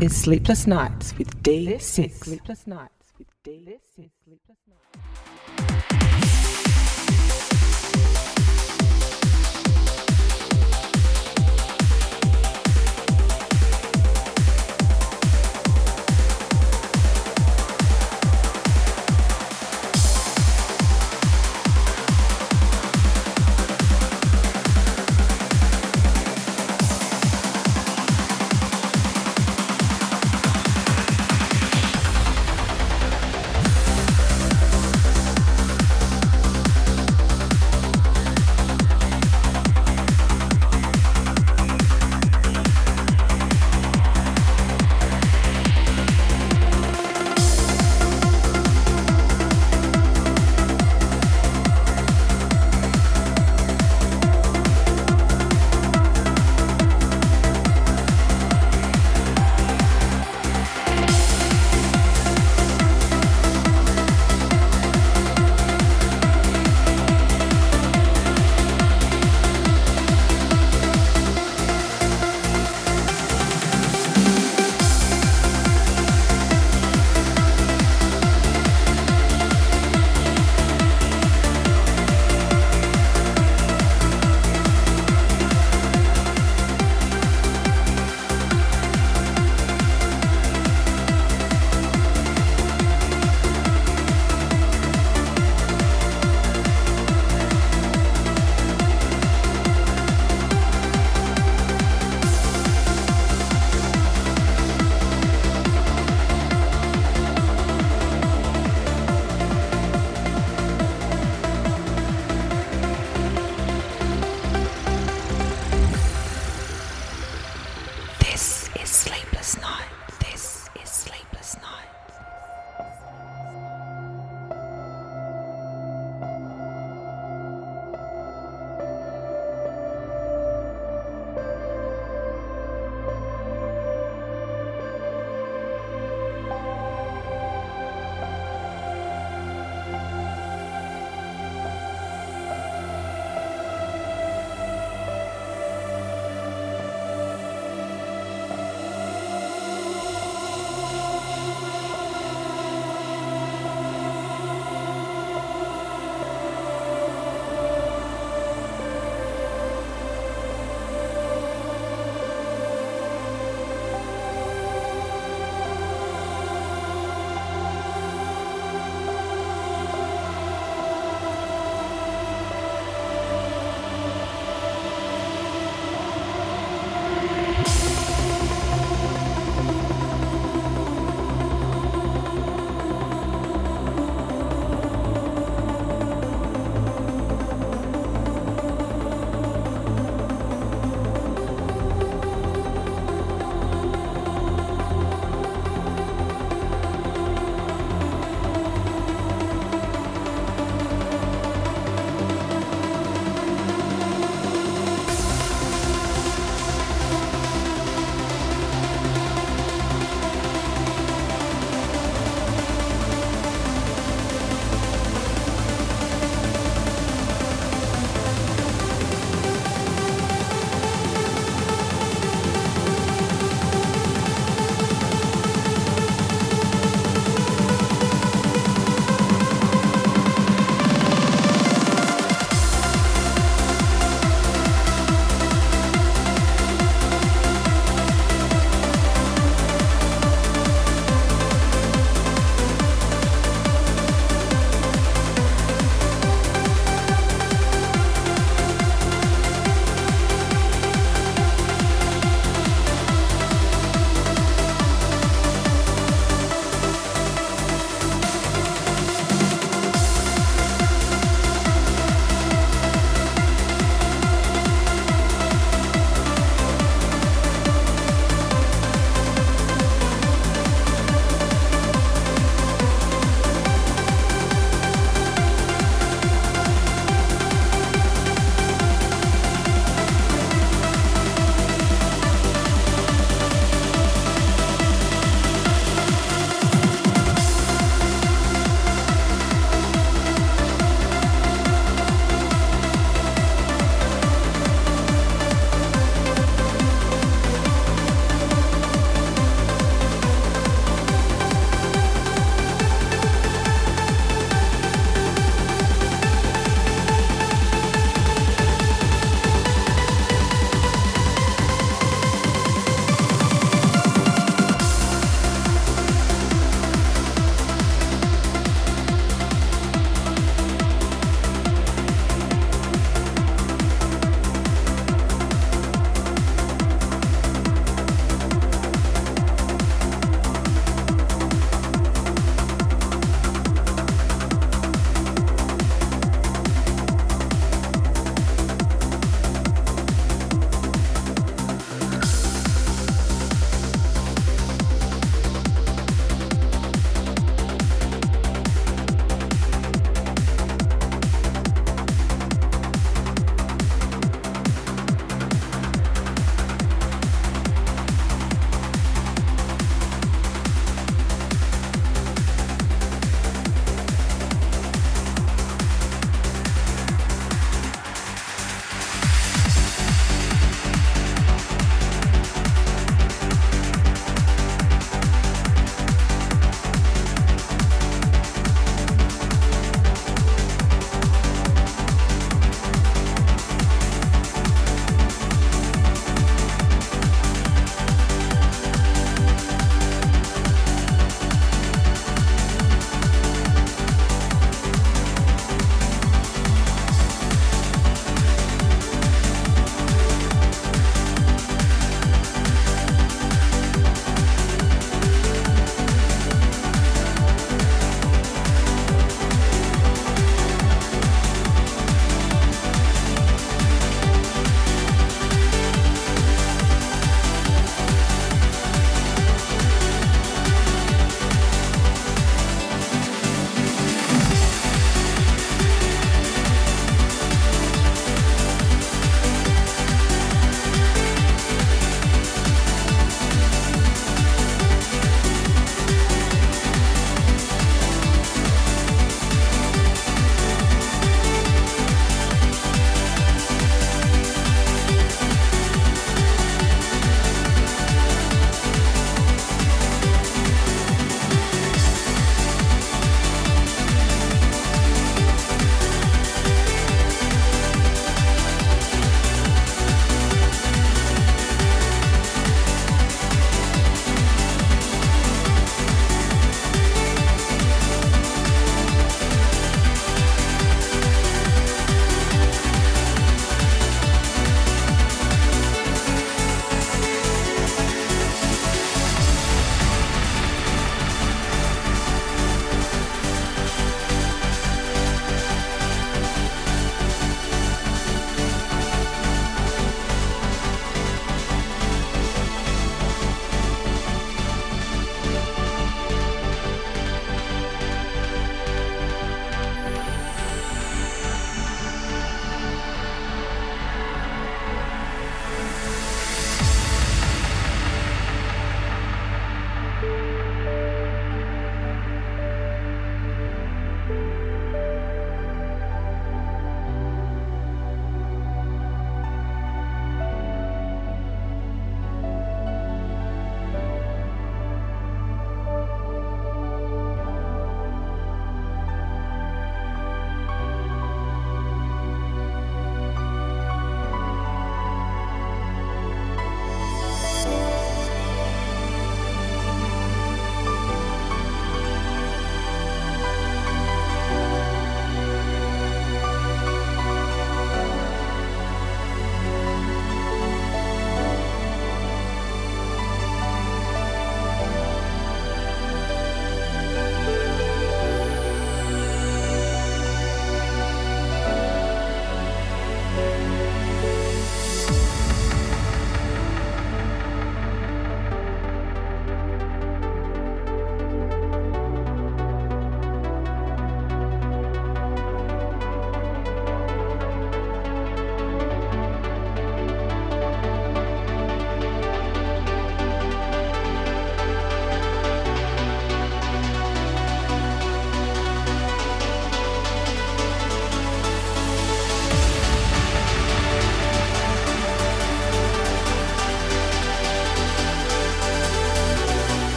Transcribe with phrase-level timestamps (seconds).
[0.00, 2.24] is Sleepless Nights with D6.
[2.24, 3.78] Sleepless Nights with D6.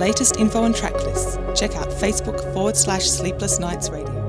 [0.00, 4.19] Latest info and track lists, check out Facebook forward slash Sleepless Nights Radio.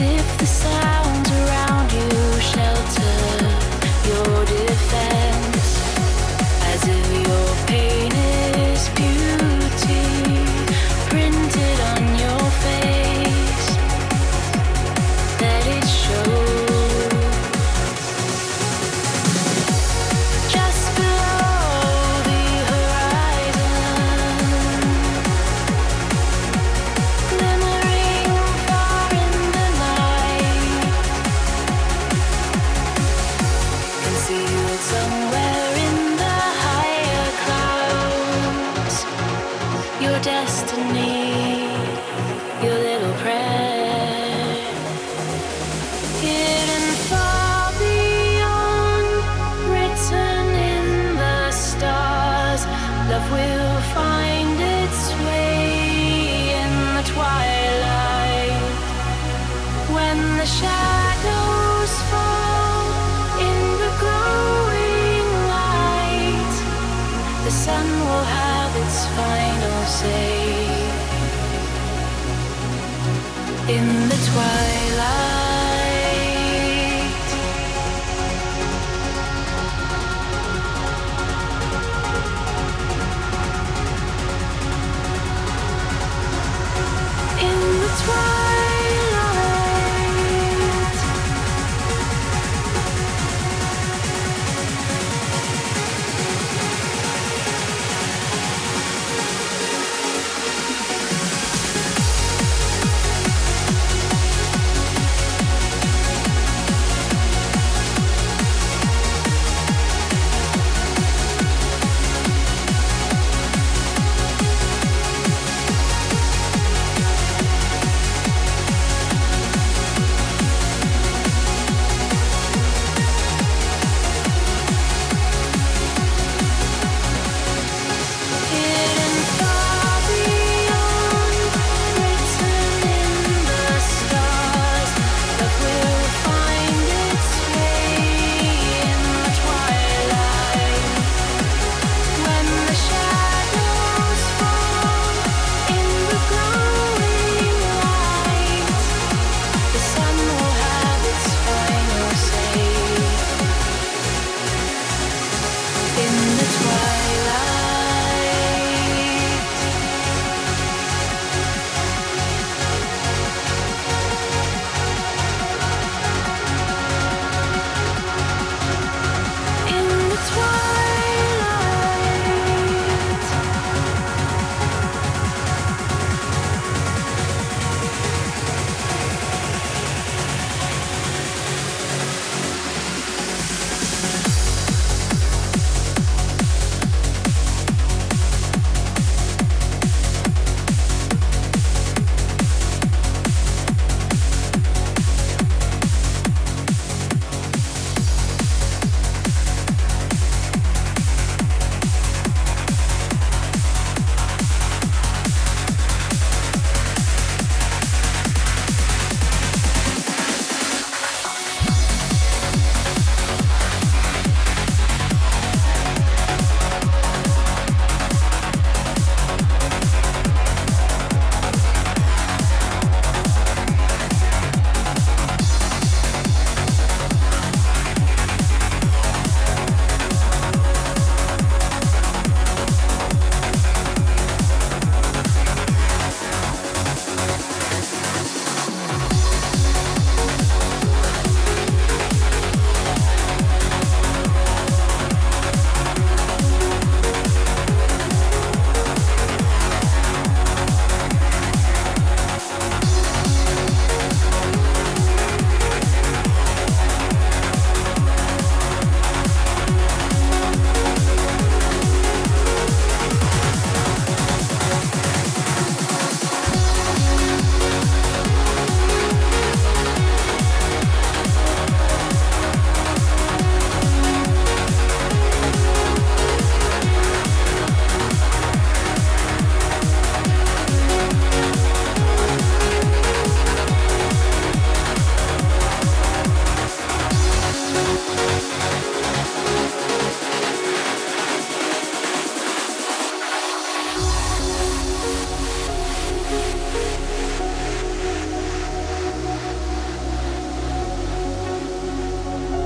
[0.00, 3.16] If the sounds around you shelter
[4.06, 5.25] your defense.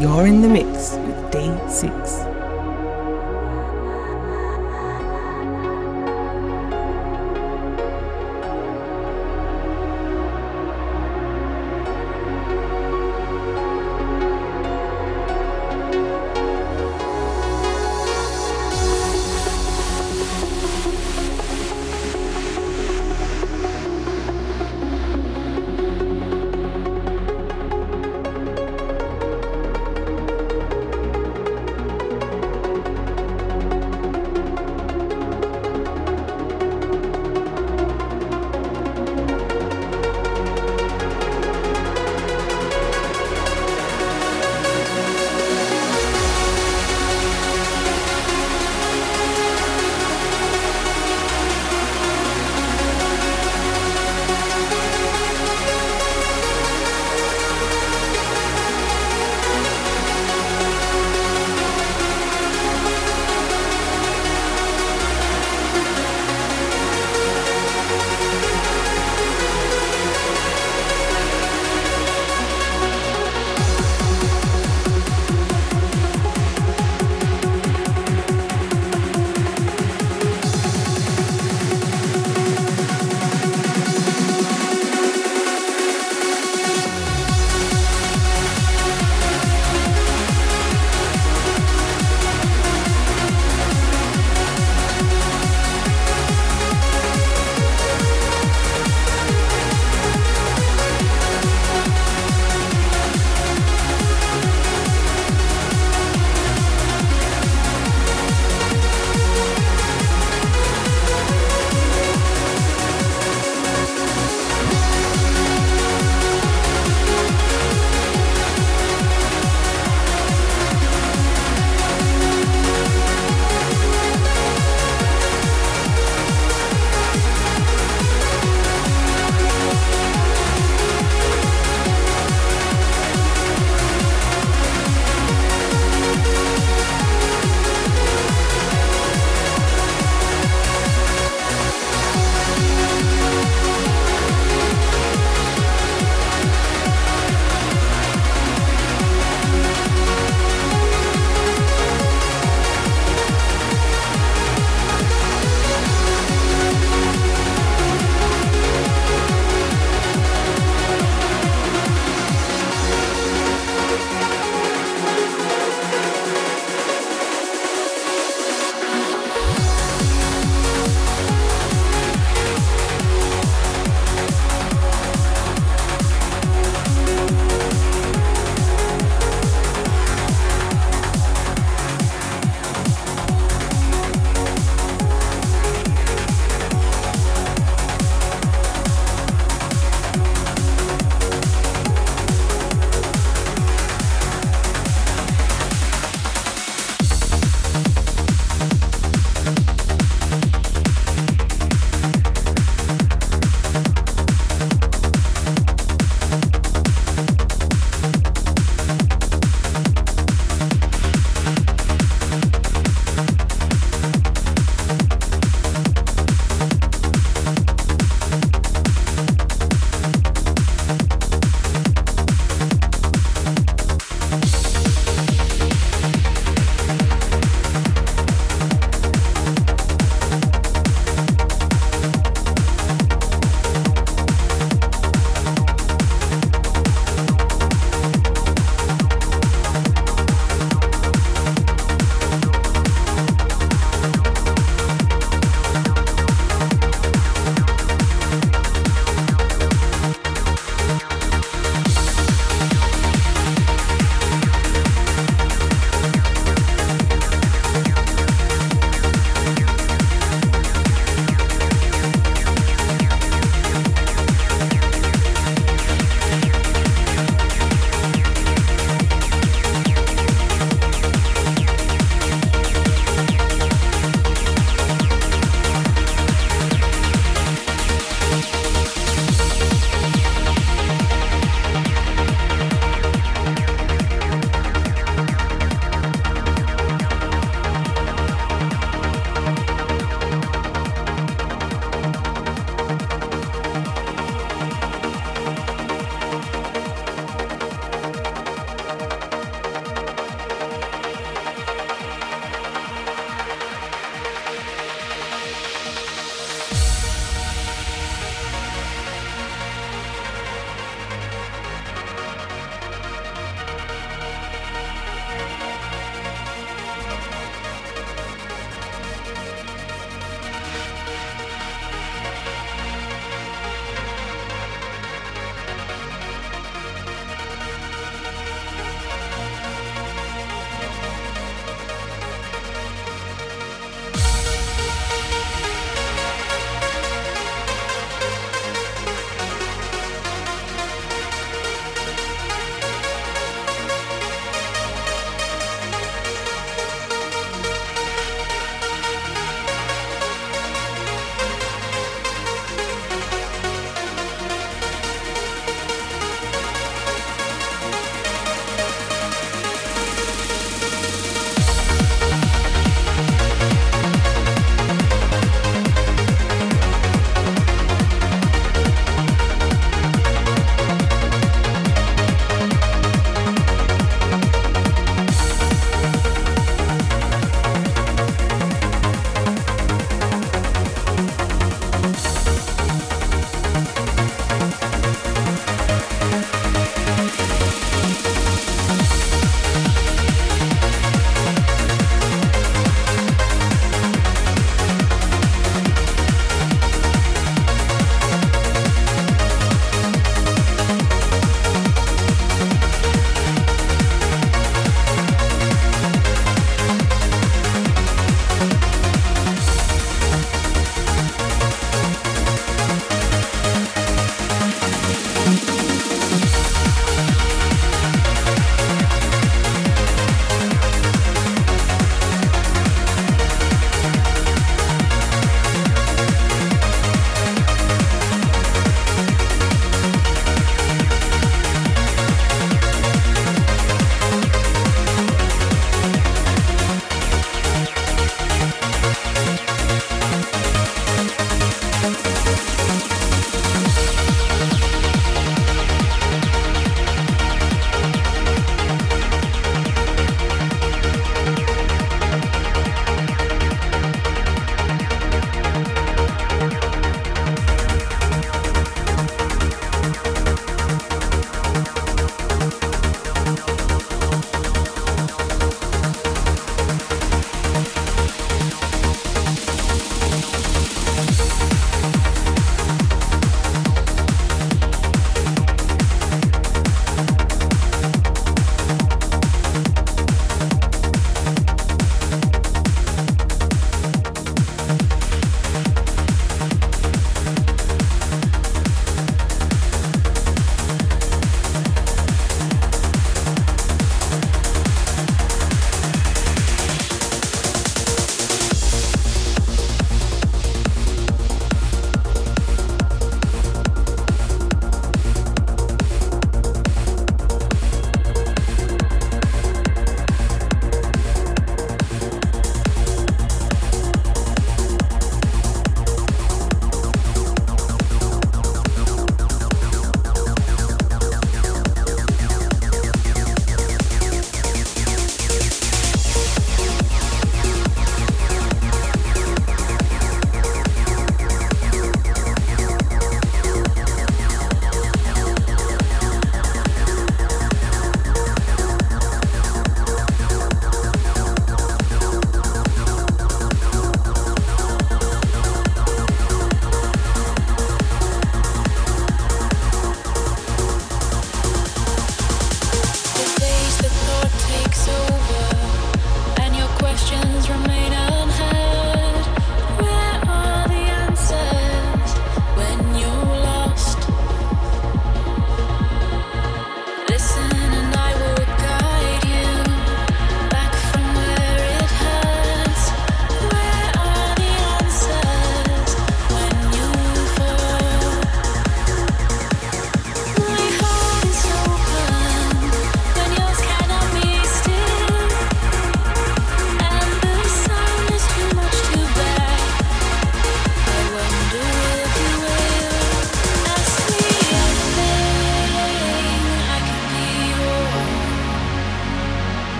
[0.00, 2.37] You're in the mix with D6.